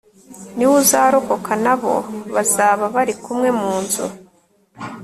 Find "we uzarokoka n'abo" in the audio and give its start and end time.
0.69-1.93